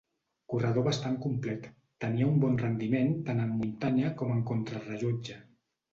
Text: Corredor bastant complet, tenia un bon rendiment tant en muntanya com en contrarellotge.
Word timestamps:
Corredor 0.53 0.85
bastant 0.87 1.17
complet, 1.25 1.67
tenia 2.05 2.29
un 2.31 2.41
bon 2.45 2.57
rendiment 2.63 3.13
tant 3.29 3.45
en 3.47 3.55
muntanya 3.61 4.11
com 4.23 4.37
en 4.39 4.45
contrarellotge. 4.53 5.39